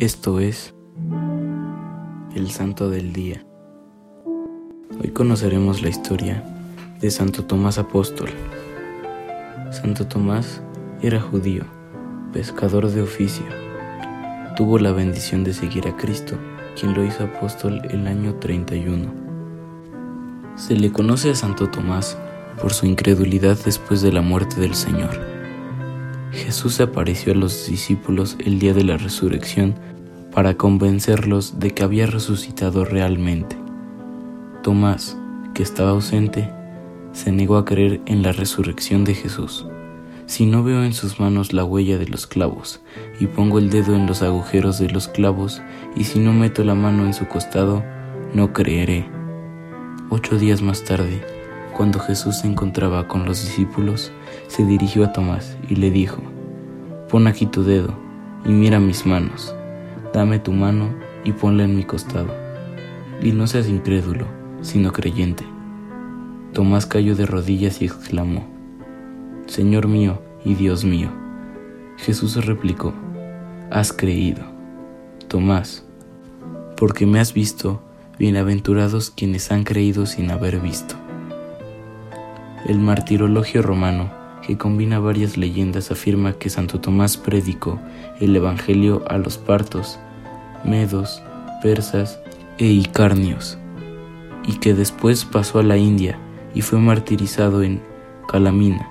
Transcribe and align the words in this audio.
Esto 0.00 0.38
es 0.38 0.76
el 2.32 2.52
Santo 2.52 2.88
del 2.88 3.12
Día. 3.12 3.44
Hoy 5.02 5.10
conoceremos 5.10 5.82
la 5.82 5.88
historia 5.88 6.44
de 7.00 7.10
Santo 7.10 7.44
Tomás 7.46 7.78
Apóstol. 7.78 8.28
Santo 9.72 10.06
Tomás 10.06 10.62
era 11.02 11.20
judío, 11.20 11.64
pescador 12.32 12.88
de 12.88 13.02
oficio. 13.02 13.44
Tuvo 14.56 14.78
la 14.78 14.92
bendición 14.92 15.42
de 15.42 15.52
seguir 15.52 15.88
a 15.88 15.96
Cristo, 15.96 16.38
quien 16.78 16.94
lo 16.94 17.04
hizo 17.04 17.24
apóstol 17.24 17.82
el 17.90 18.06
año 18.06 18.36
31. 18.36 19.12
Se 20.54 20.76
le 20.76 20.92
conoce 20.92 21.32
a 21.32 21.34
Santo 21.34 21.70
Tomás 21.70 22.16
por 22.62 22.72
su 22.72 22.86
incredulidad 22.86 23.58
después 23.64 24.00
de 24.00 24.12
la 24.12 24.22
muerte 24.22 24.60
del 24.60 24.76
Señor. 24.76 25.37
Jesús 26.32 26.80
apareció 26.80 27.32
a 27.32 27.36
los 27.36 27.66
discípulos 27.68 28.36
el 28.44 28.58
día 28.58 28.74
de 28.74 28.84
la 28.84 28.96
resurrección 28.96 29.74
para 30.32 30.54
convencerlos 30.54 31.58
de 31.58 31.72
que 31.72 31.82
había 31.82 32.06
resucitado 32.06 32.84
realmente. 32.84 33.56
Tomás, 34.62 35.16
que 35.54 35.62
estaba 35.62 35.90
ausente, 35.90 36.50
se 37.12 37.32
negó 37.32 37.56
a 37.56 37.64
creer 37.64 38.00
en 38.06 38.22
la 38.22 38.32
resurrección 38.32 39.04
de 39.04 39.14
Jesús. 39.14 39.66
Si 40.26 40.44
no 40.44 40.62
veo 40.62 40.84
en 40.84 40.92
sus 40.92 41.18
manos 41.18 41.54
la 41.54 41.64
huella 41.64 41.96
de 41.96 42.06
los 42.06 42.26
clavos, 42.26 42.82
y 43.18 43.26
pongo 43.26 43.58
el 43.58 43.70
dedo 43.70 43.96
en 43.96 44.06
los 44.06 44.20
agujeros 44.22 44.78
de 44.78 44.90
los 44.90 45.08
clavos, 45.08 45.62
y 45.96 46.04
si 46.04 46.18
no 46.18 46.34
meto 46.34 46.62
la 46.64 46.74
mano 46.74 47.06
en 47.06 47.14
su 47.14 47.26
costado, 47.26 47.82
no 48.34 48.52
creeré. 48.52 49.08
Ocho 50.10 50.38
días 50.38 50.60
más 50.60 50.84
tarde, 50.84 51.37
cuando 51.78 51.98
Jesús 51.98 52.40
se 52.40 52.46
encontraba 52.46 53.08
con 53.08 53.24
los 53.24 53.40
discípulos, 53.42 54.12
se 54.48 54.66
dirigió 54.66 55.04
a 55.04 55.14
Tomás 55.14 55.56
y 55.70 55.76
le 55.76 55.90
dijo, 55.90 56.20
Pon 57.08 57.26
aquí 57.26 57.46
tu 57.46 57.64
dedo 57.64 57.94
y 58.44 58.50
mira 58.50 58.78
mis 58.80 59.06
manos 59.06 59.54
dame 60.12 60.38
tu 60.38 60.52
mano 60.52 60.88
y 61.24 61.32
ponla 61.32 61.64
en 61.64 61.76
mi 61.76 61.84
costado. 61.84 62.34
Y 63.22 63.32
no 63.32 63.46
seas 63.46 63.68
incrédulo, 63.68 64.26
sino 64.62 64.92
creyente. 64.92 65.44
Tomás 66.52 66.86
cayó 66.86 67.14
de 67.14 67.26
rodillas 67.26 67.82
y 67.82 67.86
exclamó, 67.86 68.46
Señor 69.46 69.88
mío 69.88 70.20
y 70.44 70.54
Dios 70.54 70.84
mío. 70.84 71.10
Jesús 71.98 72.44
replicó, 72.44 72.94
Has 73.70 73.92
creído. 73.92 74.42
Tomás, 75.28 75.84
porque 76.76 77.06
me 77.06 77.20
has 77.20 77.34
visto, 77.34 77.82
bienaventurados 78.18 79.10
quienes 79.10 79.52
han 79.52 79.64
creído 79.64 80.06
sin 80.06 80.30
haber 80.30 80.58
visto. 80.60 80.94
El 82.66 82.78
martirologio 82.80 83.62
romano, 83.62 84.10
que 84.46 84.58
combina 84.58 84.98
varias 84.98 85.36
leyendas, 85.36 85.90
afirma 85.90 86.32
que 86.32 86.50
Santo 86.50 86.80
Tomás 86.80 87.16
predicó 87.16 87.78
el 88.20 88.34
Evangelio 88.34 89.04
a 89.08 89.18
los 89.18 89.38
partos, 89.38 89.98
medos, 90.64 91.22
persas 91.62 92.18
e 92.58 92.66
icarnios, 92.66 93.58
y 94.46 94.54
que 94.58 94.74
después 94.74 95.24
pasó 95.24 95.60
a 95.60 95.62
la 95.62 95.76
India 95.76 96.18
y 96.54 96.62
fue 96.62 96.78
martirizado 96.78 97.62
en 97.62 97.80
Calamina. 98.26 98.88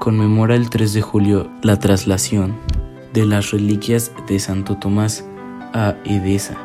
Conmemora 0.00 0.54
el 0.54 0.70
3 0.70 0.94
de 0.94 1.02
julio 1.02 1.50
la 1.62 1.78
traslación 1.78 2.54
de 3.12 3.26
las 3.26 3.50
reliquias 3.50 4.12
de 4.26 4.38
Santo 4.38 4.76
Tomás 4.76 5.26
a 5.74 5.96
Edesa. 6.04 6.56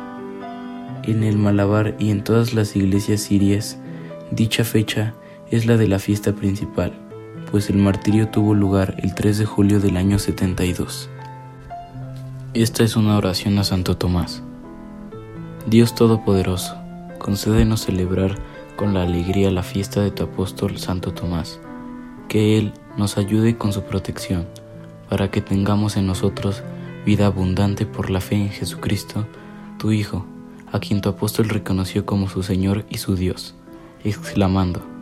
En 1.02 1.22
el 1.22 1.36
Malabar 1.36 1.94
y 1.98 2.10
en 2.10 2.24
todas 2.24 2.54
las 2.54 2.74
iglesias 2.76 3.20
sirias, 3.20 3.78
dicha 4.30 4.64
fecha 4.64 5.14
es 5.50 5.64
la 5.66 5.76
de 5.76 5.86
la 5.86 5.98
fiesta 5.98 6.32
principal, 6.32 6.92
pues 7.50 7.70
el 7.70 7.76
martirio 7.76 8.28
tuvo 8.28 8.54
lugar 8.54 8.96
el 8.98 9.14
3 9.14 9.38
de 9.38 9.44
julio 9.44 9.78
del 9.78 9.96
año 9.96 10.18
72. 10.18 11.08
Esta 12.52 12.82
es 12.82 12.96
una 12.96 13.16
oración 13.16 13.58
a 13.58 13.64
Santo 13.64 13.96
Tomás. 13.96 14.42
Dios 15.66 15.94
Todopoderoso, 15.94 16.76
concédenos 17.18 17.82
celebrar 17.82 18.36
con 18.74 18.92
la 18.92 19.02
alegría 19.02 19.50
la 19.52 19.62
fiesta 19.62 20.02
de 20.02 20.10
tu 20.10 20.24
apóstol 20.24 20.78
Santo 20.78 21.12
Tomás, 21.12 21.60
que 22.28 22.58
Él 22.58 22.72
nos 22.96 23.16
ayude 23.16 23.56
con 23.56 23.72
su 23.72 23.82
protección, 23.82 24.46
para 25.08 25.30
que 25.30 25.40
tengamos 25.40 25.96
en 25.96 26.08
nosotros 26.08 26.64
vida 27.04 27.26
abundante 27.26 27.86
por 27.86 28.10
la 28.10 28.20
fe 28.20 28.34
en 28.34 28.50
Jesucristo, 28.50 29.28
tu 29.78 29.92
Hijo, 29.92 30.26
a 30.72 30.80
quien 30.80 31.00
tu 31.00 31.08
apóstol 31.08 31.48
reconoció 31.48 32.04
como 32.04 32.28
su 32.28 32.42
Señor 32.42 32.84
y 32.90 32.98
su 32.98 33.14
Dios, 33.14 33.54
exclamando, 34.02 34.95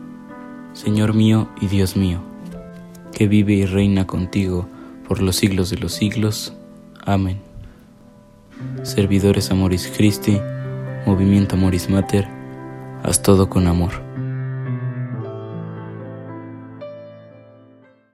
Señor 0.75 1.13
mío 1.13 1.47
y 1.61 1.67
Dios 1.67 1.95
mío, 1.95 2.19
que 3.13 3.29
vive 3.29 3.53
y 3.53 3.65
reina 3.65 4.05
contigo 4.05 4.67
por 5.07 5.21
los 5.21 5.37
siglos 5.37 5.69
de 5.69 5.77
los 5.77 5.93
siglos. 5.93 6.53
Amén. 7.05 7.39
Servidores 8.83 9.51
Amoris 9.51 9.89
Christi, 9.95 10.37
Movimiento 11.05 11.55
Amoris 11.55 11.89
Mater, 11.89 12.27
haz 13.03 13.21
todo 13.21 13.49
con 13.49 13.67
amor. 13.67 13.93